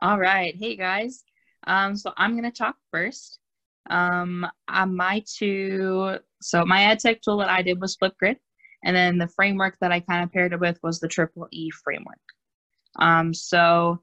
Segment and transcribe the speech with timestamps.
[0.00, 0.56] All right.
[0.56, 1.22] Hey guys.
[1.66, 3.38] Um, so I'm gonna talk first.
[3.88, 8.36] Um, uh, my two so my ed tech tool that I did was Flipgrid,
[8.82, 11.70] and then the framework that I kind of paired it with was the Triple E
[11.70, 12.18] framework.
[12.96, 14.02] Um, so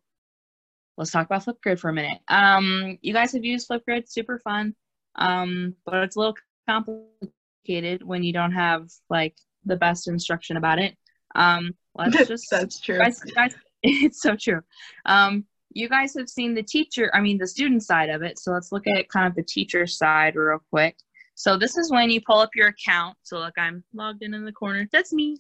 [0.98, 2.20] let's talk about Flipgrid for a minute.
[2.30, 4.74] Um, you guys have used Flipgrid, super fun,
[5.16, 6.36] um, but it's a little
[6.70, 9.36] complicated when you don't have like
[9.66, 10.96] the best instruction about it.
[11.36, 12.98] Um, let's just That's true.
[12.98, 14.62] guys, guys, it's so true.
[15.06, 18.40] Um, you guys have seen the teacher, I mean, the student side of it.
[18.40, 20.98] So let's look at kind of the teacher side real quick.
[21.36, 23.18] So this is when you pull up your account.
[23.24, 24.88] So look, I'm logged in in the corner.
[24.92, 25.38] That's me.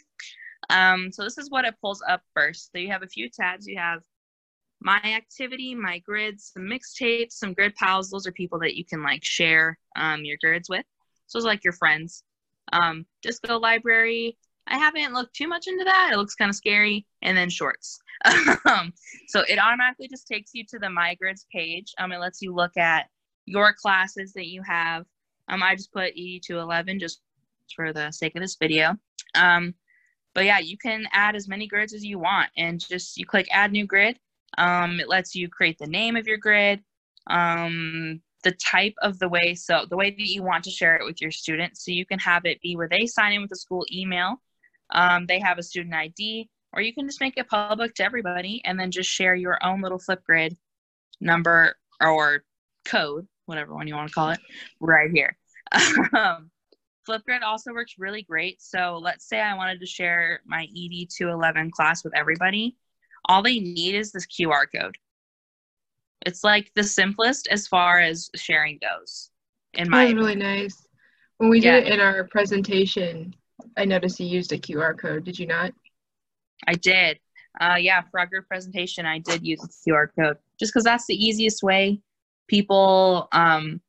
[0.70, 2.72] Um, so this is what it pulls up first.
[2.72, 3.68] So you have a few tabs.
[3.68, 4.02] You have
[4.80, 8.10] my activity, my grids, some mixtapes, some grid pals.
[8.10, 10.86] Those are people that you can like share um, your grids with.
[11.28, 12.24] So it's like your friends.
[12.74, 14.38] Um, Disco library.
[14.68, 16.12] I haven't looked too much into that.
[16.14, 17.06] It looks kind of scary.
[17.22, 18.01] And then shorts.
[18.66, 18.94] um,
[19.28, 21.94] so it automatically just takes you to the my grids page.
[21.98, 23.08] Um, it lets you look at
[23.46, 25.06] your classes that you have.
[25.48, 27.22] Um, I just put E to 11 just
[27.76, 28.96] for the sake of this video.
[29.36, 29.74] Um,
[30.34, 33.48] but yeah, you can add as many grids as you want and just you click
[33.52, 34.18] add new grid.
[34.58, 36.82] Um, it lets you create the name of your grid,
[37.28, 41.06] um, the type of the way, so the way that you want to share it
[41.06, 41.86] with your students.
[41.86, 44.42] So you can have it be where they sign in with the school email,
[44.92, 48.62] um, they have a student ID, or you can just make it public to everybody
[48.66, 50.56] and then just share your own little Flipgrid
[51.20, 52.44] number or
[52.86, 54.40] code, whatever one you want to call it,
[54.80, 55.38] right here.
[56.14, 56.50] um,
[57.08, 58.62] Flipgrid also works really great.
[58.62, 62.78] So let's say I wanted to share my ED 211 class with everybody.
[63.26, 64.98] All they need is this QR code.
[66.26, 69.32] It's like the simplest as far as sharing goes.
[69.74, 70.88] In my That's really nice.
[71.38, 71.80] When we Yeah.
[71.80, 73.36] did it in our presentation,
[73.78, 75.24] I noticed you used a QR code.
[75.24, 75.74] Did you not?
[76.68, 77.20] I did.
[77.60, 81.06] Uh, yeah, for our group presentation, I did use the QR code just because that's
[81.06, 82.00] the easiest way.
[82.48, 83.82] People um,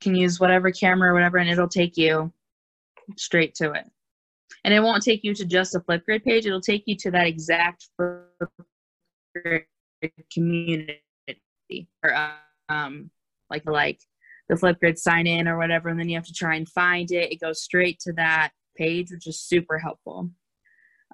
[0.00, 2.32] can use whatever camera or whatever, and it'll take you
[3.16, 3.90] straight to it.
[4.62, 6.46] And it won't take you to just a Flipgrid page.
[6.46, 7.88] It'll take you to that exact
[10.32, 11.00] community,
[12.02, 12.32] or
[12.68, 13.10] um,
[13.50, 14.00] like like
[14.48, 17.32] the Flipgrid sign in or whatever, and then you have to try and find it.
[17.32, 20.30] It goes straight to that page, which is super helpful.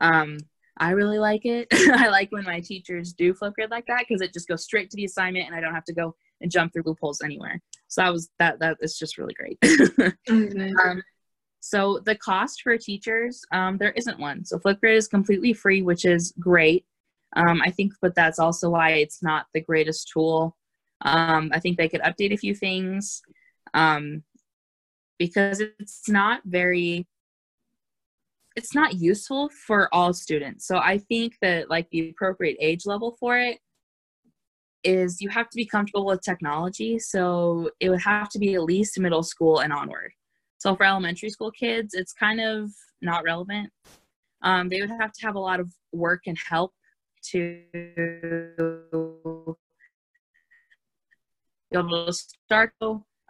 [0.00, 0.38] Um,
[0.76, 1.68] I really like it.
[1.72, 4.96] I like when my teachers do Flipgrid like that because it just goes straight to
[4.96, 7.60] the assignment, and I don't have to go and jump through loopholes anywhere.
[7.88, 8.58] So that was that.
[8.60, 9.58] That is just really great.
[10.28, 10.72] Nice.
[10.84, 11.02] Um,
[11.60, 14.44] so the cost for teachers, um, there isn't one.
[14.44, 16.86] So Flipgrid is completely free, which is great.
[17.36, 20.56] Um, I think, but that's also why it's not the greatest tool.
[21.02, 23.22] Um, I think they could update a few things
[23.74, 24.24] um,
[25.18, 27.06] because it's not very,
[28.56, 30.66] it's not useful for all students.
[30.66, 33.58] So I think that like the appropriate age level for it
[34.82, 36.98] is you have to be comfortable with technology.
[36.98, 40.12] So it would have to be at least middle school and onward.
[40.58, 43.70] So for elementary school kids, it's kind of not relevant.
[44.42, 46.72] Um, they would have to have a lot of work and help
[47.32, 47.78] to be
[51.74, 52.72] able to start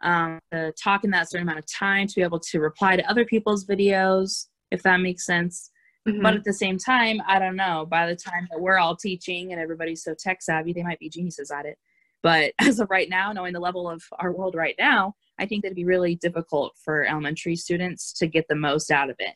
[0.02, 3.10] um, to talk in that certain amount of time to be able to reply to
[3.10, 5.70] other people's videos, if that makes sense.
[6.08, 6.22] Mhm.
[6.22, 7.86] But at the same time, I don't know.
[7.86, 11.10] By the time that we're all teaching and everybody's so tech savvy, they might be
[11.10, 11.78] geniuses at it.
[12.22, 15.62] But as of right now, knowing the level of our world right now, I think
[15.62, 19.34] that'd be really difficult for elementary students to get the most out of it.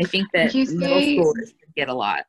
[0.00, 2.26] I think that you middle say- schoolers could get a lot.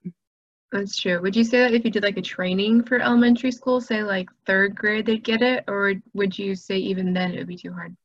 [0.71, 1.21] That's true.
[1.21, 4.27] Would you say that if you did like a training for elementary school, say like
[4.47, 5.63] third grade, they'd get it?
[5.67, 7.95] Or would you say even then it would be too hard?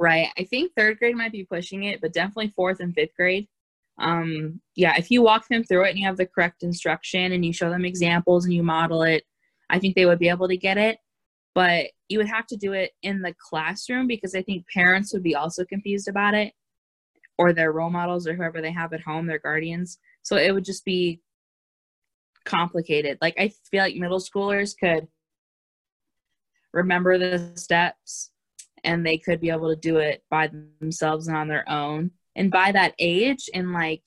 [0.00, 0.28] Right.
[0.38, 3.46] I think third grade might be pushing it, but definitely fourth and fifth grade.
[3.98, 7.44] Um, yeah, if you walk them through it and you have the correct instruction and
[7.44, 9.24] you show them examples and you model it,
[9.68, 11.00] I think they would be able to get it.
[11.54, 15.22] But you would have to do it in the classroom because I think parents would
[15.22, 16.54] be also confused about it
[17.36, 19.98] or their role models or whoever they have at home, their guardians.
[20.22, 21.20] So it would just be
[22.46, 23.18] complicated.
[23.20, 25.08] Like I feel like middle schoolers could
[26.72, 28.30] remember the steps
[28.84, 30.50] and they could be able to do it by
[30.80, 32.10] themselves and on their own.
[32.36, 34.02] And by that age, in like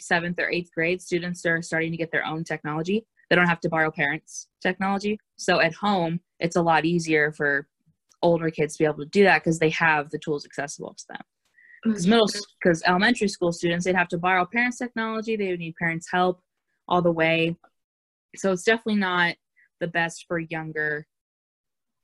[0.00, 3.06] seventh or eighth grade, students are starting to get their own technology.
[3.28, 5.18] They don't have to borrow parents' technology.
[5.36, 7.68] So at home, it's a lot easier for
[8.22, 11.04] older kids to be able to do that because they have the tools accessible to
[11.10, 11.22] them.
[11.84, 12.10] Because mm-hmm.
[12.10, 12.28] middle,
[12.60, 15.36] because elementary school students, they'd have to borrow parents' technology.
[15.36, 16.40] They would need parents' help
[16.88, 17.56] all the way.
[18.36, 19.36] So it's definitely not
[19.80, 21.06] the best for younger,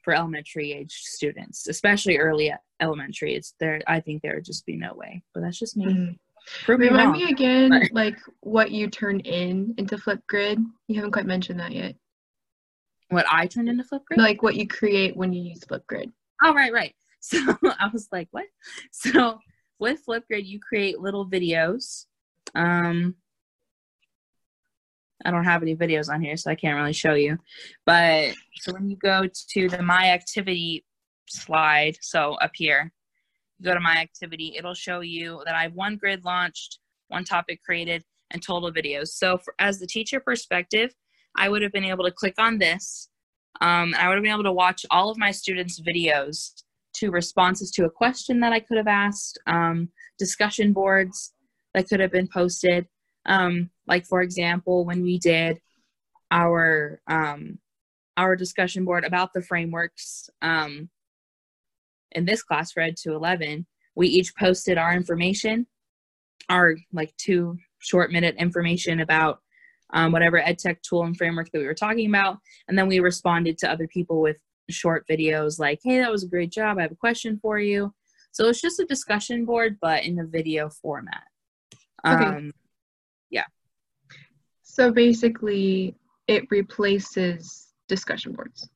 [0.04, 3.34] for elementary age students, especially early elementary.
[3.34, 3.80] It's there.
[3.86, 5.22] I think there would just be no way.
[5.32, 5.86] But that's just me.
[5.86, 6.18] Mhm.
[6.64, 7.18] Prove me Remind wrong.
[7.22, 10.62] me again, but- like what you turn in into Flipgrid.
[10.88, 11.96] You haven't quite mentioned that yet.
[13.08, 14.16] What I turned into Flipgrid?
[14.18, 16.12] Like what you create when you use Flipgrid.
[16.42, 16.94] Oh, right, right.
[17.20, 18.44] So I was like, what?
[18.90, 19.38] So
[19.78, 22.04] with Flipgrid, you create little videos.
[22.54, 23.14] Um,
[25.24, 27.38] I don't have any videos on here, so I can't really show you.
[27.86, 30.84] But so when you go to the My Activity
[31.28, 32.92] slide, so up here,
[33.58, 36.78] you go to My Activity, it'll show you that I have one grid launched,
[37.08, 39.08] one topic created, and total videos.
[39.08, 40.94] So for, as the teacher perspective,
[41.36, 43.08] I would have been able to click on this.
[43.60, 46.50] Um, I would have been able to watch all of my students' videos
[46.96, 49.88] to responses to a question that I could have asked, um,
[50.18, 51.32] discussion boards
[51.72, 52.86] that could have been posted.
[53.26, 55.60] Um, like for example, when we did
[56.30, 57.58] our um,
[58.16, 60.88] our discussion board about the frameworks um,
[62.12, 65.66] in this class for Ed 211, we each posted our information,
[66.48, 69.40] our like two short minute information about
[69.92, 72.38] um, whatever ed tech tool and framework that we were talking about,
[72.68, 74.38] and then we responded to other people with
[74.70, 76.78] short videos like, hey, that was a great job.
[76.78, 77.92] I have a question for you.
[78.32, 81.24] So it's just a discussion board, but in a video format.
[82.06, 82.24] Okay.
[82.24, 82.52] Um.
[84.74, 85.94] So basically,
[86.26, 88.68] it replaces discussion boards.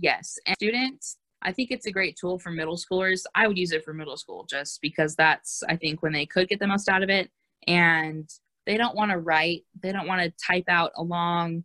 [0.00, 0.38] Yes.
[0.46, 3.24] And students, I think it's a great tool for middle schoolers.
[3.34, 6.48] I would use it for middle school just because that's, I think, when they could
[6.48, 7.30] get the most out of it.
[7.66, 8.26] And
[8.64, 11.64] they don't want to write they don't want to type out a long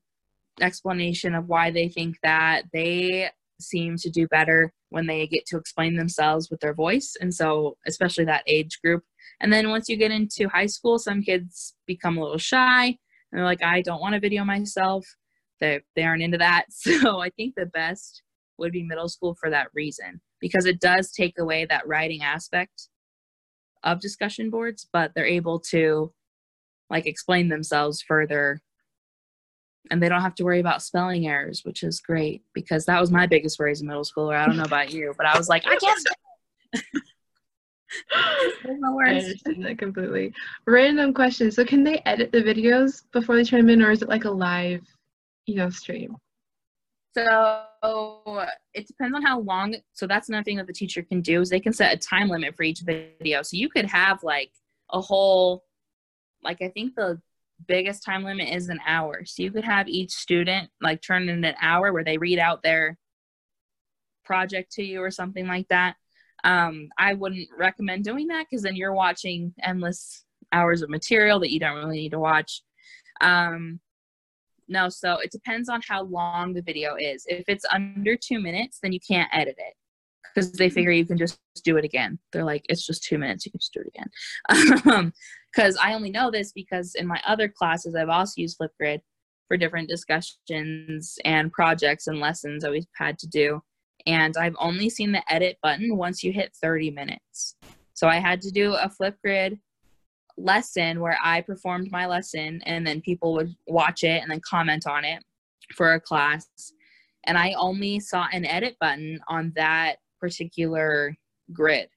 [0.60, 3.30] explanation of why they think that they
[3.62, 7.78] seem to do better when they get to explain themselves with their voice and so
[7.88, 9.04] especially that age group
[9.40, 12.98] and then once you get into high school some kids become a little shy and
[13.32, 15.06] they're like i don't want to video myself.
[15.60, 16.66] They, they aren't into that.
[16.72, 18.24] So i think the best
[18.58, 22.90] would be middle school for that reason because it does take away that writing aspect
[23.84, 26.14] of discussion boards but they're able to
[26.90, 28.62] like explain themselves further
[29.92, 33.12] and they don't have to worry about spelling errors which is great because that was
[33.12, 35.50] my biggest worry as a middle schooler i don't know about you but i was
[35.50, 36.08] like i can't
[38.16, 40.34] I understand that completely.
[40.66, 41.52] Random question.
[41.52, 44.26] So can they edit the videos before they turn them in or is it like
[44.26, 44.86] a live,
[45.46, 46.16] you know, stream?
[47.16, 47.66] So
[48.74, 49.76] it depends on how long.
[49.94, 52.30] So that's another thing that the teacher can do is they can set a time
[52.30, 53.44] limit for each video.
[53.44, 54.52] So you could have like
[54.92, 55.64] a whole
[56.44, 57.22] like I think the
[57.68, 59.24] biggest time limit is an hour.
[59.26, 62.64] So you could have each student like turn in an hour where they read out
[62.64, 62.98] their
[64.26, 65.96] project to you or something like that.
[66.44, 71.52] Um, I wouldn't recommend doing that because then you're watching endless hours of material that
[71.52, 72.62] you don't really need to watch.
[73.22, 73.80] Um,
[74.68, 77.26] no, so it depends on how long the video is.
[77.28, 79.74] If it's under two minutes, then you can't edit it
[80.34, 82.18] because they figure you can just do it again.
[82.32, 85.14] They're like, it's just two minutes, you can just do it again.
[85.52, 89.02] Because um, I only know this because in my other classes, I've also used Flipgrid
[89.48, 93.62] for different discussions and projects and lessons that we've had to do.
[94.06, 97.56] And I've only seen the edit button once you hit 30 minutes.
[97.94, 99.60] So I had to do a Flipgrid
[100.38, 104.88] lesson where I performed my lesson and then people would watch it and then comment
[104.88, 105.24] on it
[105.76, 106.48] for a class.
[107.26, 111.16] And I only saw an edit button on that particular
[111.52, 111.90] grid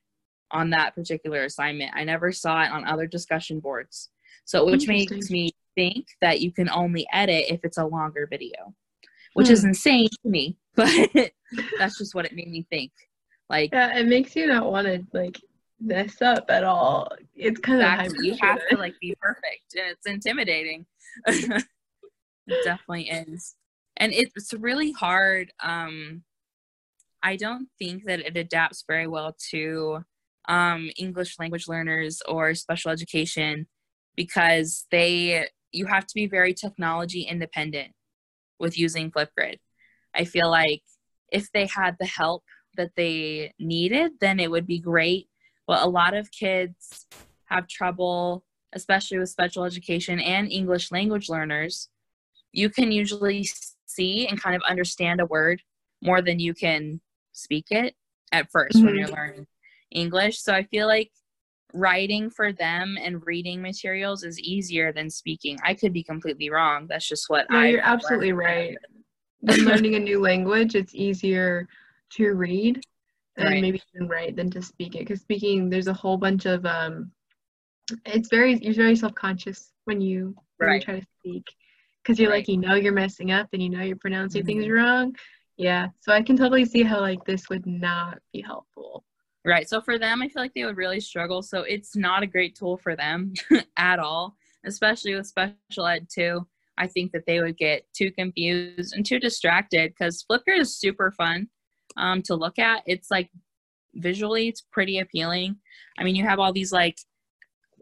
[0.50, 1.92] on that particular assignment.
[1.94, 4.10] I never saw it on other discussion boards.
[4.44, 8.75] So, which makes me think that you can only edit if it's a longer video,
[9.34, 9.52] which hmm.
[9.54, 11.32] is insane to me, but
[11.78, 12.92] that's just what it made me think.
[13.48, 15.40] Like, yeah, it makes you not want to like
[15.80, 17.08] mess up at all.
[17.34, 18.06] It's kind exactly.
[18.18, 20.86] of you have to like be perfect, and it's intimidating.
[21.26, 21.64] it
[22.64, 23.54] definitely is,
[23.96, 25.52] and it's really hard.
[25.62, 26.22] Um,
[27.22, 30.04] I don't think that it adapts very well to
[30.48, 33.66] um, English language learners or special education
[34.16, 37.92] because they you have to be very technology independent
[38.58, 39.58] with using Flipgrid.
[40.14, 40.82] I feel like
[41.33, 42.45] if they had the help
[42.76, 45.28] that they needed, then it would be great.
[45.66, 47.06] But a lot of kids
[47.47, 51.88] have trouble, especially with special education and English language learners.
[52.52, 53.49] You can usually
[53.87, 55.62] see and kind of understand a word
[56.02, 57.00] more than you can
[57.33, 57.95] speak it
[58.33, 58.87] at 1st mm-hmm.
[58.87, 59.47] when you're learning
[59.90, 60.40] English.
[60.40, 61.11] So I feel like
[61.73, 65.59] writing for them and reading materials is easier than speaking.
[65.64, 66.87] I could be completely wrong.
[66.88, 67.66] That's just what no, I.
[67.66, 68.76] You're absolutely right.
[69.46, 71.68] When learning a new language, it's easier
[72.10, 72.80] to read
[73.36, 73.60] and right.
[73.60, 75.00] maybe even write than to speak it.
[75.00, 77.10] Because speaking, there's a whole bunch of um,
[78.04, 80.80] it's very you're very self conscious when you when right.
[80.80, 81.46] you try to speak
[82.02, 82.38] because you're right.
[82.38, 84.60] like you know you're messing up and you know you're pronouncing mm-hmm.
[84.60, 85.14] things wrong
[85.56, 89.04] yeah, so I can totally see how like this would not be helpful.
[89.44, 89.68] Right.
[89.68, 91.40] So for them, I feel like they would really struggle.
[91.40, 93.32] So it's not a great tool for them
[93.76, 94.36] at all.
[94.64, 96.46] especially with special ed too.
[96.78, 101.11] I think that they would get too confused and too distracted because Flipgrid is super
[101.11, 101.49] fun
[101.97, 102.83] um, to look at.
[102.87, 103.30] It's like
[103.95, 105.56] visually, it's pretty appealing.
[105.99, 106.99] I mean, you have all these like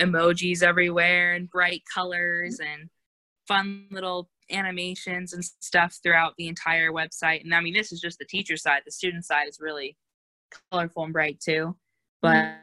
[0.00, 2.88] emojis everywhere and bright colors and
[3.46, 7.42] fun little animations and stuff throughout the entire website.
[7.44, 8.82] And I mean, this is just the teacher side.
[8.84, 9.96] The student side is really
[10.70, 11.76] colorful and bright too.
[12.22, 12.56] But mm-hmm.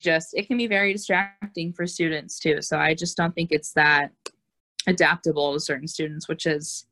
[0.00, 2.62] just it can be very distracting for students too.
[2.62, 4.12] So I just don't think it's that
[4.88, 6.86] adaptable to certain students, which is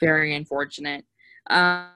[0.00, 1.04] very unfortunate.
[1.48, 1.88] Um,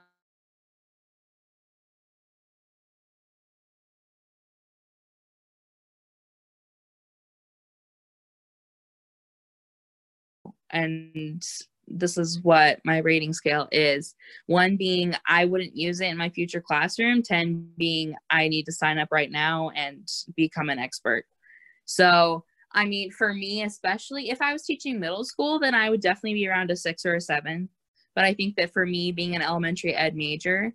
[10.70, 11.42] and
[11.86, 14.14] this is what my rating scale is.
[14.46, 17.22] One being i wouldn't use it in my future classroom.
[17.22, 21.24] 10 being i need to sign up right now and become an expert.
[21.84, 22.44] So
[22.76, 26.34] i mean for me especially if i was teaching middle school then i would definitely
[26.34, 27.68] be around a six or a seven
[28.14, 30.72] but i think that for me being an elementary ed major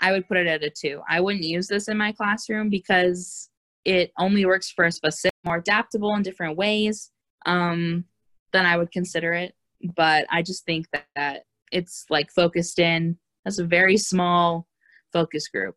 [0.00, 3.48] i would put it at a two i wouldn't use this in my classroom because
[3.86, 7.10] it only works for a specific more adaptable in different ways
[7.46, 8.04] um,
[8.52, 9.54] then I would consider it.
[9.96, 14.66] But I just think that, that it's like focused in That's a very small
[15.12, 15.76] focus group.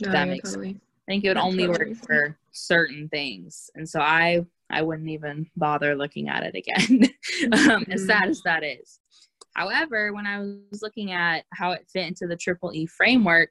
[0.00, 0.72] No, that makes totally.
[0.72, 0.82] sense.
[1.08, 3.70] I think it would That's only totally work for certain things.
[3.74, 7.02] And so I I wouldn't even bother looking at it again.
[7.52, 7.92] um, mm-hmm.
[7.92, 9.00] As sad as that is.
[9.54, 13.50] However, when I was looking at how it fit into the Triple E framework,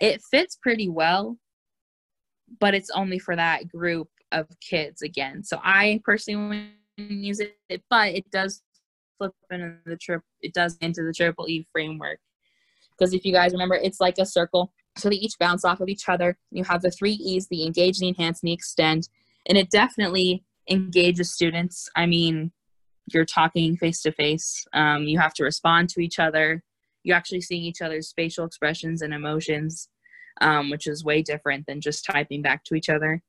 [0.00, 1.38] it fits pretty well,
[2.60, 5.44] but it's only for that group of kids again.
[5.44, 8.62] So I personally wouldn't use it, but it does
[9.18, 10.22] flip into the trip.
[10.40, 12.18] It does into the triple E framework
[12.96, 14.72] because if you guys remember, it's like a circle.
[14.96, 16.38] So they each bounce off of each other.
[16.50, 19.08] You have the three E's: the engage, the enhance, and the extend,
[19.46, 21.88] and it definitely engages students.
[21.96, 22.52] I mean,
[23.12, 24.64] you're talking face to face.
[24.74, 26.62] You have to respond to each other.
[27.02, 29.88] You're actually seeing each other's facial expressions and emotions,
[30.40, 33.22] um, which is way different than just typing back to each other.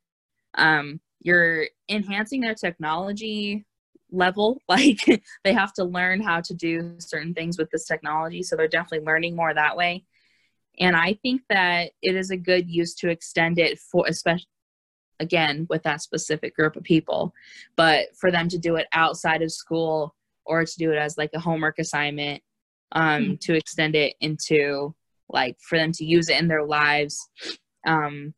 [0.57, 3.65] Um, you're enhancing their technology
[4.11, 4.99] level like
[5.43, 9.05] they have to learn how to do certain things with this technology so they're definitely
[9.05, 10.03] learning more that way
[10.79, 14.47] and i think that it is a good use to extend it for especially
[15.19, 17.33] again with that specific group of people
[17.75, 20.13] but for them to do it outside of school
[20.45, 22.41] or to do it as like a homework assignment
[22.91, 23.33] um, mm-hmm.
[23.41, 24.93] to extend it into
[25.29, 27.29] like for them to use it in their lives
[27.85, 28.33] um,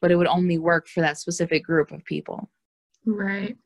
[0.00, 2.48] but it would only work for that specific group of people.
[3.04, 3.56] Right.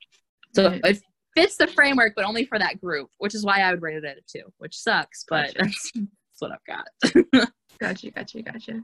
[0.54, 0.80] So right.
[0.84, 1.02] it
[1.36, 4.04] fits the framework, but only for that group, which is why I would rate it
[4.04, 5.58] at a two, which sucks, but gotcha.
[5.58, 7.48] that's, that's what I've got.
[7.80, 8.80] gotcha, gotcha, gotcha.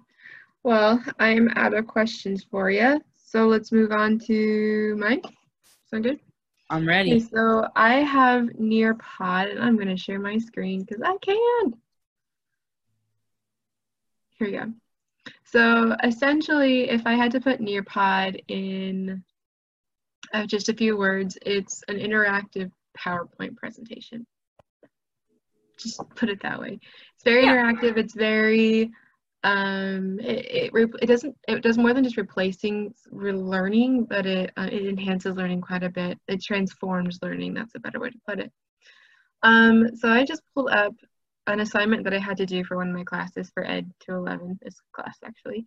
[0.62, 3.00] Well, I'm out of questions for you.
[3.26, 5.24] So let's move on to Mike.
[5.90, 6.20] Sound good?
[6.70, 7.10] I'm ready.
[7.10, 11.74] Okay, so I have Nearpod, and I'm going to share my screen because I can.
[14.38, 14.72] Here we go.
[15.44, 19.24] So essentially, if I had to put Nearpod in
[20.32, 24.24] uh, just a few words, it's an interactive PowerPoint presentation.
[25.78, 26.78] Just put it that way.
[27.14, 27.56] It's very yeah.
[27.56, 27.96] interactive.
[27.96, 28.92] It's very
[29.46, 34.68] um, it, it, it, doesn't it does more than just replacing learning, but it uh,
[34.70, 36.18] it enhances learning quite a bit.
[36.26, 37.54] It transforms learning.
[37.54, 38.50] That's a better way to put it.
[39.44, 40.94] Um, so I just pulled up
[41.46, 44.58] an assignment that I had to do for one of my classes for Ed 211,
[44.62, 45.64] this class actually.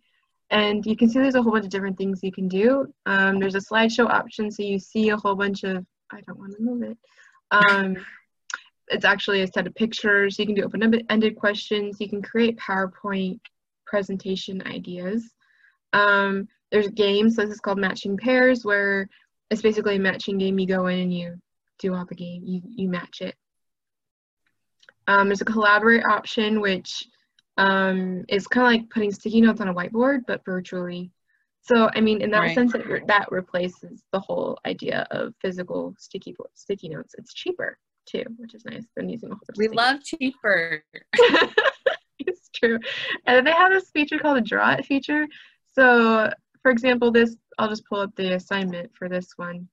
[0.50, 2.92] And you can see there's a whole bunch of different things you can do.
[3.06, 6.54] Um, there's a slideshow option, so you see a whole bunch of, I don't want
[6.54, 6.98] to move it.
[7.50, 7.96] Um,
[8.88, 10.38] it's actually a set of pictures.
[10.38, 11.96] You can do open-ended questions.
[11.98, 13.40] You can create PowerPoint
[13.90, 15.34] presentation ideas.
[15.92, 19.08] Um, there's games, so this is called matching pairs, where
[19.50, 20.58] it's basically a matching game.
[20.58, 21.36] You go in and you
[21.80, 23.34] do all the game, you, you match it.
[25.08, 27.08] Um, there's a collaborate option, which
[27.56, 31.10] um, is kind of like putting sticky notes on a whiteboard, but virtually.
[31.62, 32.54] So, I mean, in that right.
[32.54, 37.14] sense, it, that replaces the whole idea of physical sticky sticky notes.
[37.18, 39.42] It's cheaper too, which is nice than using a whole.
[39.56, 40.84] We love cheaper.
[42.60, 42.78] true,
[43.26, 45.26] and then they have this feature called a draw it feature.
[45.74, 46.30] So,
[46.62, 49.68] for example, this I'll just pull up the assignment for this one,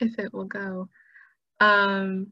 [0.00, 0.88] if it will go.
[1.60, 2.28] Um,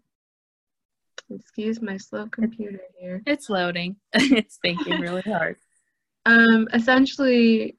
[1.31, 3.23] Excuse my slow computer here.
[3.27, 3.97] It's loading.
[4.13, 5.57] it's thinking really hard.
[6.27, 7.77] Um, essentially,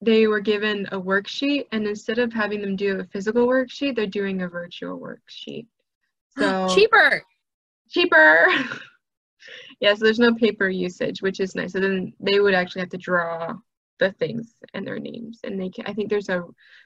[0.00, 4.06] they were given a worksheet, and instead of having them do a physical worksheet, they're
[4.06, 5.66] doing a virtual worksheet.
[6.38, 7.22] So cheaper.
[7.88, 8.46] Cheaper.
[9.84, 11.72] yeah, so there's no paper usage, which is nice.
[11.72, 13.52] So then they would actually have to draw
[13.98, 15.84] the things and their names, and they can.
[15.86, 16.42] I think there's a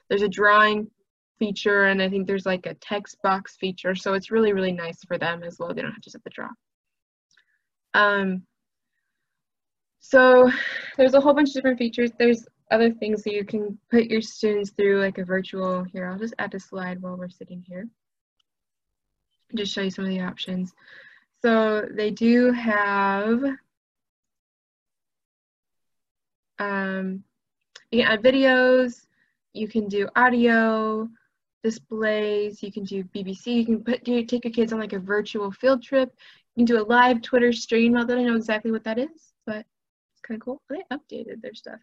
[0.09, 0.91] there's a drawing
[1.37, 3.95] feature, and I think there's like a text box feature.
[3.95, 5.73] So it's really, really nice for them as well.
[5.73, 6.49] They don't have to set the draw.
[7.93, 8.41] Um,
[10.01, 10.51] so
[10.97, 12.11] there's a whole bunch of different features.
[12.19, 16.19] There's other things that you can put your students through like a virtual, here, I'll
[16.19, 17.87] just add a slide while we're sitting here.
[19.55, 20.73] Just show you some of the options.
[21.41, 23.43] So they do have,
[26.59, 27.23] um,
[27.91, 29.05] you can add videos,
[29.53, 31.09] you can do audio,
[31.63, 34.99] displays, you can do BBC, you can put do, take your kids on like a
[34.99, 36.13] virtual field trip,
[36.55, 39.33] you can do a live Twitter stream, not that I know exactly what that is,
[39.45, 39.65] but
[40.13, 40.61] it's kind of cool.
[40.69, 41.79] They updated their stuff.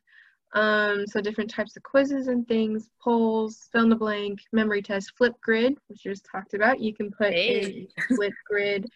[0.53, 5.13] Um, so different types of quizzes and things, polls, fill in the blank, memory test,
[5.19, 6.79] Flipgrid, which you just talked about.
[6.81, 7.89] You can put Hey.
[7.99, 8.13] a
[8.53, 8.87] Flipgrid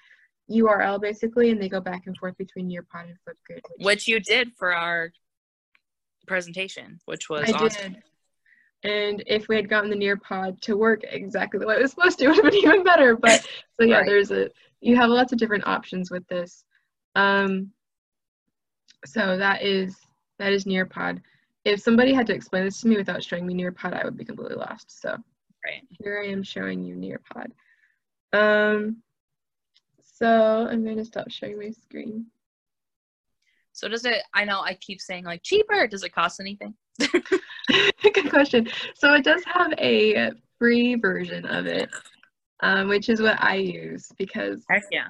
[0.51, 3.61] URL basically, and they go back and forth between Nearpod and Flipgrid.
[3.79, 5.13] Which you did for our
[6.27, 7.93] presentation, which was I awesome.
[7.93, 8.03] did.
[8.83, 12.19] And if we had gotten the Nearpod to work exactly the way it was supposed
[12.19, 13.17] to, it would have been even better.
[13.17, 13.47] But
[13.79, 14.07] so yeah, Right.
[14.07, 14.49] there's a
[14.81, 16.65] you have lots of different options with this.
[17.15, 17.73] Um,
[19.05, 19.97] so that is
[20.39, 21.21] that is Nearpod.
[21.67, 24.25] If somebody had to explain this to me without showing me Nearpod, I would be
[24.25, 25.01] completely lost.
[25.03, 25.17] So
[25.65, 25.83] Right.
[26.03, 27.51] here I am showing you Nearpod.
[28.33, 29.03] Um,
[30.21, 32.27] so I'm going to stop showing my screen.
[33.73, 34.23] So does it?
[34.35, 35.87] I know I keep saying like cheaper.
[35.87, 36.75] Does it cost anything?
[37.01, 38.69] Good question.
[38.95, 41.89] So it does have a free version of it,
[42.63, 45.07] um, which is what I use because Heck yeah,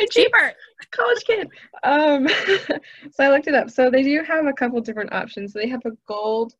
[0.00, 0.52] I'm cheaper.
[0.92, 1.48] college kid.
[1.82, 2.28] Um,
[3.10, 3.70] so I looked it up.
[3.70, 5.52] So they do have a couple different options.
[5.52, 6.54] So They have a gold.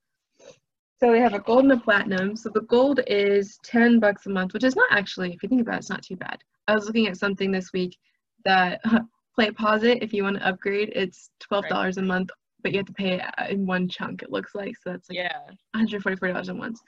[0.98, 2.34] So they have a gold and a platinum.
[2.36, 5.60] So the gold is 10 bucks a month, which is not actually, if you think
[5.60, 6.42] about it, it's not too bad.
[6.68, 7.96] I was looking at something this week
[8.44, 8.80] that
[9.34, 10.92] play pause it if you want to upgrade.
[10.94, 12.30] It's $12 a month,
[12.62, 14.74] but you have to pay it in one chunk, it looks like.
[14.76, 15.38] So that's like Yeah.
[15.76, 16.78] $144 a month.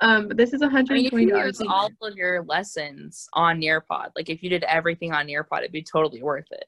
[0.00, 4.10] Um, but this is $120 I mean, you can all of your lessons on Nearpod.
[4.16, 6.66] Like if you did everything on Nearpod, it'd be totally worth it.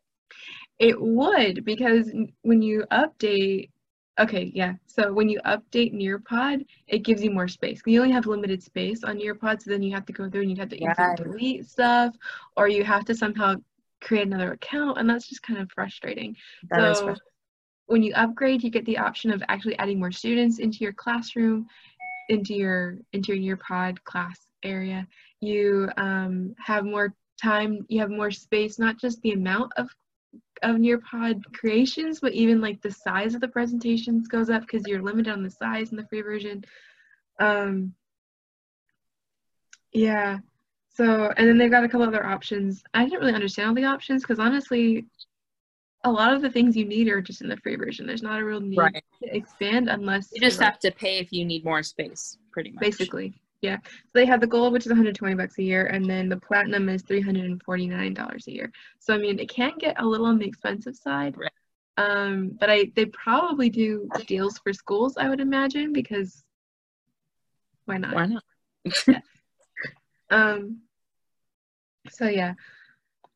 [0.79, 2.13] It would because
[2.43, 3.71] when you update,
[4.19, 4.75] okay, yeah.
[4.87, 7.81] So when you update Nearpod, it gives you more space.
[7.87, 10.51] You only have limited space on Nearpod, so then you have to go through and
[10.51, 11.17] you have to either Right.
[11.17, 12.15] delete stuff
[12.57, 13.57] or you have to somehow
[14.01, 16.37] create another account, and that's just kind of frustrating.
[16.71, 17.23] That so frustrating.
[17.87, 21.67] when you upgrade, you get the option of actually adding more students into your classroom,
[22.29, 25.07] into your into your Nearpod class area.
[25.41, 27.85] You um, have more time.
[27.89, 29.89] You have more space, not just the amount of
[30.63, 35.03] of Nearpod creations, but even like the size of the presentations goes up because you're
[35.03, 36.65] limited on the size in the free version.
[37.39, 37.95] Um,
[39.93, 40.39] yeah.
[40.95, 42.83] So, and then they've got a couple other options.
[42.95, 45.07] I didn't really understand all the options because honestly,
[46.05, 48.07] a lot of the things you need are just in the free version.
[48.07, 49.05] There's not a real need Right.
[49.23, 52.81] to expand unless You just have to pay if you need more space, pretty much.
[52.81, 53.79] basically yeah.
[53.85, 56.89] So they have the gold which is 120 bucks a year and then the platinum
[56.89, 58.71] is 349 dollars a year.
[58.99, 61.51] So i mean it can get a little on the expensive side Right.
[61.97, 66.45] um but i they probably do deals for schools i would imagine because
[67.87, 68.15] why not?
[68.15, 68.43] Why not?
[70.31, 70.79] um
[72.11, 72.55] so yeah.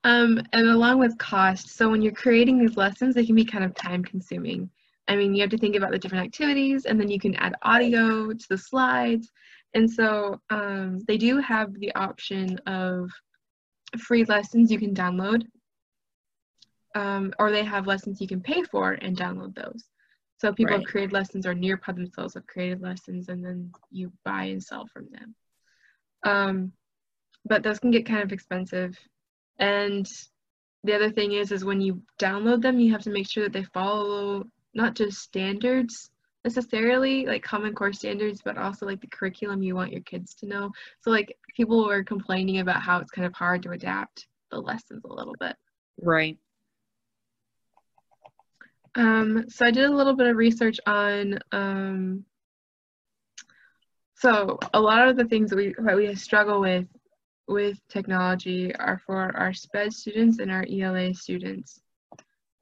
[0.05, 3.65] Um and along with cost so when you're creating these lessons they can be kind
[3.65, 4.71] of time consuming
[5.09, 7.55] i mean you have to think about the different activities and then you can add
[7.63, 9.31] audio to the slides
[9.75, 13.11] and so um, they do have the option of
[13.99, 15.45] free lessons you can download
[16.95, 19.85] um, or they have lessons you can pay for and download those.
[20.39, 20.83] So people Right.
[20.85, 24.87] have created lessons or nearpod themselves have created lessons and then you buy and sell
[24.93, 25.35] from them.
[26.25, 26.73] Um,
[27.45, 28.99] but those can get kind of expensive.
[29.59, 30.09] And
[30.85, 33.53] the other thing is is when you download them you have to make sure that
[33.53, 36.11] they follow not just standards
[36.45, 40.47] necessarily like common core standards but also like the curriculum you want your kids to
[40.47, 40.71] know.
[41.01, 45.05] So like people were complaining about how it's kind of hard to adapt the lessons
[45.05, 45.57] a little bit.
[46.01, 46.39] Right.
[48.97, 52.25] Um, so I did a little bit of research on, um,
[54.17, 56.87] so a lot of the things that we, that we struggle with
[57.51, 61.81] with technology are for our SPED students and our ELA students,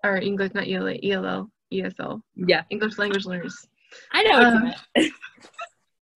[0.02, 2.62] or English, not ELA, ELL, ESL, Yeah.
[2.70, 3.66] English language learners.
[4.12, 4.40] I know.
[4.40, 4.74] Um.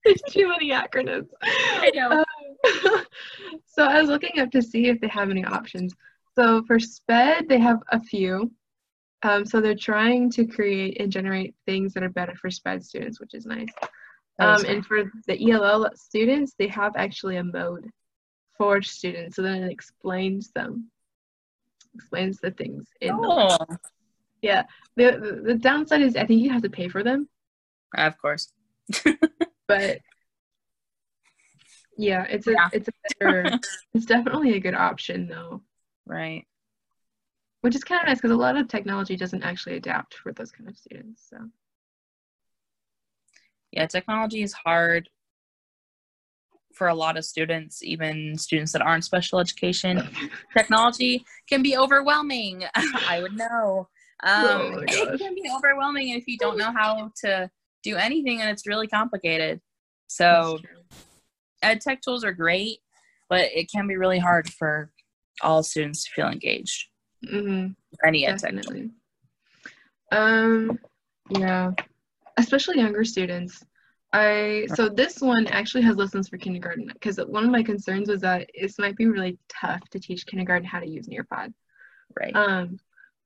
[0.03, 1.27] There's too many acronyms.
[1.41, 2.23] I know.
[2.23, 3.03] Um,
[3.65, 5.93] so I was looking up to see if they have any options.
[6.35, 8.51] So for SPED, they have a few.
[9.23, 13.19] Um, so they're trying to create and generate things that are better for SPED students,
[13.19, 13.69] which is nice.
[14.39, 17.89] Um, and for the ELL students, they have actually a mode
[18.57, 19.35] for students.
[19.35, 20.89] So then it explains them,
[21.95, 23.11] explains the things in.
[23.13, 23.57] Oh,
[24.43, 24.63] Yeah.
[24.97, 27.27] The, the downside is I think you have to pay for them,
[27.97, 28.51] of course.
[29.67, 29.99] but
[31.97, 32.69] Yeah, it's a Yeah.
[32.71, 33.51] it's a better
[33.93, 35.63] it's definitely a good option though.
[36.05, 36.45] Right.
[37.61, 40.51] Which is kind of nice because a lot of technology doesn't actually adapt for those
[40.51, 41.25] kind of students.
[41.29, 41.37] So
[43.71, 45.09] Yeah, technology is hard
[46.73, 50.01] for a lot of students, even students that aren't special education.
[50.57, 52.65] Technology can be overwhelming.
[52.75, 53.87] I would know.
[54.23, 57.49] Um, Oh it can be overwhelming if you don't know how to
[57.83, 59.61] do anything and it's really complicated.
[60.07, 60.59] So,
[61.61, 62.79] ed tech tools are great,
[63.29, 64.91] but it can be really hard for
[65.41, 66.87] all students to feel engaged.
[67.25, 67.75] Mhm.
[68.05, 68.89] Any ed tech tool.
[70.11, 70.79] Um,
[71.29, 71.71] yeah,
[72.37, 73.63] especially younger students.
[74.13, 78.21] I so this one actually has lessons for kindergarten because one of my concerns was
[78.21, 81.51] that this might be really tough to teach kindergarten how to use Nearpod.
[82.15, 82.35] Right.
[82.35, 82.77] Um,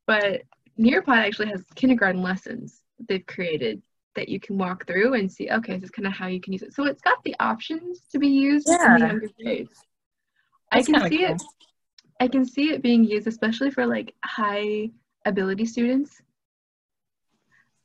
[0.05, 0.43] but
[0.79, 3.81] Nearpod actually has kindergarten lessons that they've created
[4.15, 5.49] that you can walk through and see.
[5.49, 6.73] Okay, this is kind of how you can use it.
[6.73, 9.79] So it's got the options to be used in the younger grades.
[10.71, 11.41] I can see it.
[12.19, 14.89] I can see it being used, especially for like high
[15.25, 16.21] ability students.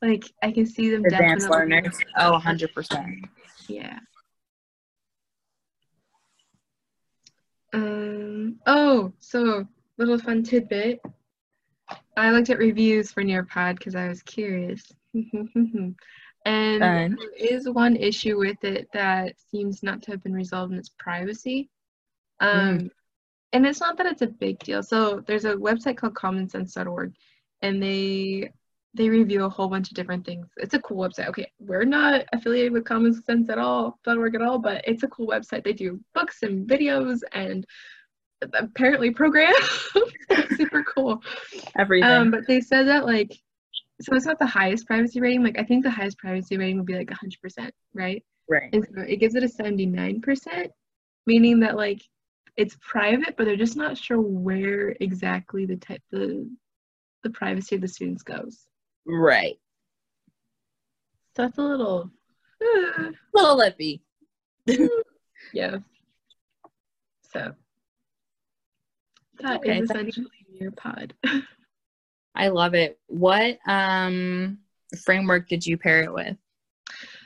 [0.00, 1.76] Like I can see them Advanced definitely.
[1.76, 1.98] learners.
[2.16, 3.24] Oh, 100%.
[3.68, 3.98] Yeah.
[7.74, 8.58] Um.
[8.66, 9.66] Oh, so
[9.98, 11.00] little fun tidbit.
[12.16, 14.92] I looked at reviews for Nearpod because I was curious.
[15.14, 15.94] and
[16.44, 16.80] Fun.
[16.80, 20.90] there is one issue with it that seems not to have been resolved, and it's
[20.98, 21.70] privacy.
[22.40, 22.90] Um,
[23.52, 24.82] and it's not that it's a big deal.
[24.82, 27.14] So there's a website called commonsense.org,
[27.60, 28.50] and they
[28.94, 30.46] they review a whole bunch of different things.
[30.58, 31.28] It's a cool website.
[31.28, 35.08] Okay, we're not affiliated with Common Sense at all, .org at all, but it's a
[35.08, 35.64] cool website.
[35.64, 37.66] They do books and videos and
[38.54, 39.56] apparently programs.
[40.34, 41.22] It's super cool.
[41.78, 42.10] Everything.
[42.10, 43.38] Um, but they said that like,
[44.00, 45.42] so it's not the highest privacy rating.
[45.42, 48.24] Like I think the highest privacy rating would be like 100%, right?
[48.48, 48.70] right.
[48.72, 50.68] And so it gives it a 79%,
[51.26, 52.00] meaning that like
[52.56, 56.48] it's private, but they're just not sure where exactly the type the
[57.22, 58.66] the privacy of the students goes.
[59.06, 59.58] Right.
[61.36, 62.10] So that's a little,
[62.62, 64.02] uh, Little lippy.
[65.52, 65.78] yeah.
[67.32, 67.54] So
[69.42, 70.26] that Okay, is essentially
[70.60, 71.12] Nearpod.
[72.34, 72.98] I love it.
[73.08, 74.58] What um
[75.04, 76.36] framework did you pair it with?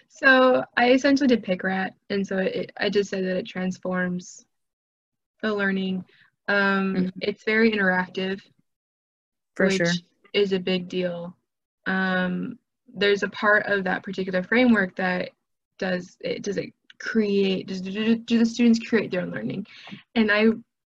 [0.09, 4.45] So I essentially did PICRAT, and so it, I just said that it transforms
[5.43, 6.05] the learning.
[6.49, 7.13] Um, Mhm.
[7.21, 8.41] It's very interactive,
[9.55, 9.93] For which sure.
[10.33, 11.37] is a big deal.
[11.87, 12.59] Um,
[12.95, 15.31] there's a part of that particular framework that
[15.79, 19.67] does it does it create does do, do the students create their own learning,
[20.15, 20.47] and I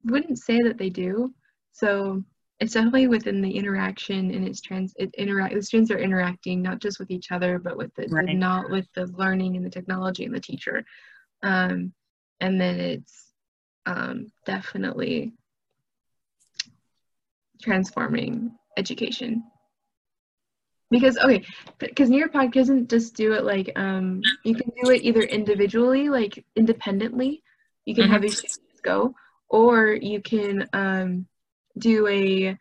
[0.06, 1.34] wouldn't say that they do.
[1.72, 2.24] So
[2.62, 6.80] it's definitely within the interaction and it's trans it interact the students are interacting not
[6.80, 10.26] just with each other but with the, the not with the learning and the technology
[10.26, 10.86] and the teacher.
[11.42, 11.92] Um,
[12.40, 13.34] and then it's
[13.88, 15.34] um, definitely
[17.62, 19.44] transforming education.
[20.92, 21.44] Because okay
[21.80, 26.46] because nearpod doesn't just do it like um you can do it either individually like
[26.56, 27.42] independently.
[27.86, 29.16] You can have your students go
[29.52, 31.28] or you can um
[31.78, 32.58] do a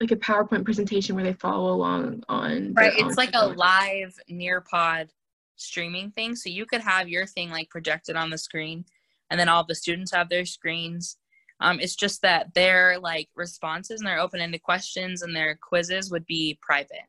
[0.00, 2.92] like a powerpoint presentation where they follow along on Right.
[2.96, 5.08] It's like a live Nearpod
[5.56, 6.34] streaming thing.
[6.34, 8.84] So you could have your thing like projected on the screen
[9.30, 11.16] and then all the students have their screens.
[11.60, 16.26] Um, it's just that their like responses and their open-ended questions and their quizzes would
[16.26, 17.06] be private.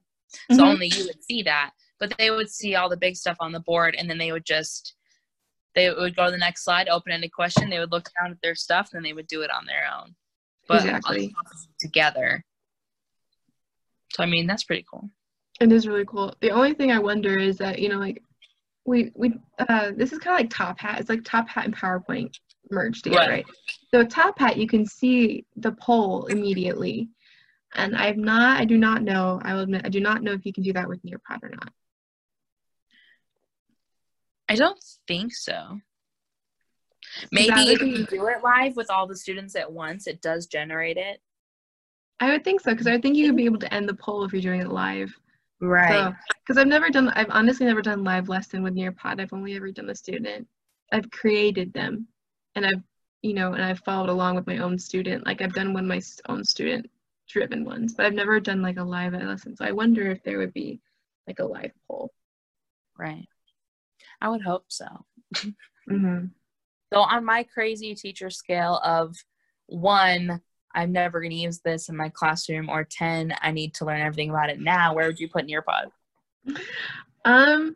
[0.52, 0.68] So Mhm.
[0.68, 1.72] only you would see that.
[2.00, 4.46] But they would see all the big stuff on the board and then they would
[4.46, 4.94] just
[5.76, 8.56] they would go to the next slide, open-ended question, they would look down at their
[8.56, 10.16] stuff, and then they would do it on their own.
[10.68, 11.36] But Exactly.
[11.80, 12.44] together.
[14.14, 15.10] So I mean that's pretty cool.
[15.60, 16.34] It is really cool.
[16.42, 18.22] The only thing I wonder is that you know, like
[18.86, 21.00] we we uh, this is kind of like Top Hat.
[21.00, 22.36] It's like Top Hat and PowerPoint
[22.72, 23.46] merged together, Right.
[23.46, 23.46] right?
[23.94, 27.10] So Top Hat, you can see the poll immediately,
[27.76, 29.40] and I've not, I do not know.
[29.44, 31.50] I will admit, I do not know if you can do that with Nearpod or
[31.50, 31.72] not.
[34.47, 35.79] I don't think so.
[37.31, 40.97] Maybe if you do it live with all the students at once, it does generate
[40.97, 41.21] it.
[42.19, 44.23] I would think so because I think you would be able to end the poll
[44.23, 45.13] if you're doing it live.
[45.62, 46.13] Right.
[46.39, 49.19] Because I've never done, I've honestly never done live lesson with Nearpod.
[49.19, 50.47] I've only ever done the student.
[50.91, 52.08] I've created them,
[52.55, 52.84] and I've,
[53.21, 55.25] you know, and I've followed along with my own student.
[55.25, 58.84] Like I've done one of my own student-driven ones, but I've never done like a
[58.84, 59.55] live lesson.
[59.55, 60.79] So I wonder if there would be
[61.27, 62.12] like a live poll.
[62.97, 63.27] right.
[64.21, 64.86] I would hope so.
[65.89, 66.25] Mm-hmm.
[66.93, 69.15] So on my crazy teacher scale of
[69.67, 70.41] one,
[70.73, 74.01] I'm never going to use this in my classroom, or 10, I need to learn
[74.01, 75.86] everything about it now, where would you put Nearpod?
[77.23, 77.75] Um,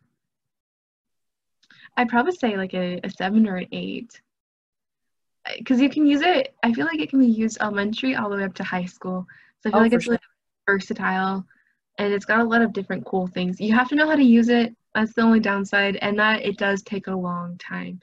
[1.97, 4.21] I'd probably say like a, a seven or an eight.
[5.57, 6.55] because you can use it.
[6.63, 9.25] I feel like it can be used elementary all the way up to high school.
[9.61, 10.19] So I feel Oh, like it's really
[10.67, 11.45] versatile,
[11.97, 13.59] and it's got a lot of different cool things.
[13.59, 14.75] You have to know how to use it.
[14.95, 17.99] That's the only downside, and that it does take a long time.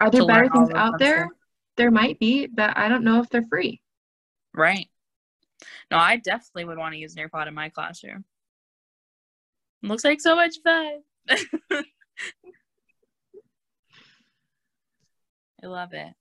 [0.00, 1.24] Are there better things out there?
[1.28, 1.36] so-
[1.76, 3.80] There might be, but I don't know if they're free.
[4.54, 4.88] Right.
[5.90, 8.24] No, I definitely would want to use Nearpod in my classroom.
[9.82, 11.02] Looks like so much fun.
[15.62, 16.12] I love it.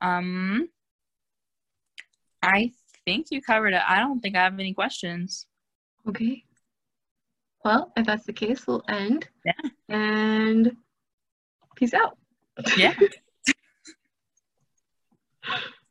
[0.00, 0.68] Um,
[2.42, 2.72] I
[3.04, 3.82] think you covered it.
[3.86, 5.46] I don't think I have any questions.
[6.08, 6.44] Okay.
[7.64, 9.28] Well, if that's the case, we'll end.
[9.44, 9.52] Yeah.
[9.88, 10.76] And
[11.76, 12.18] peace out.
[12.76, 12.94] Yeah.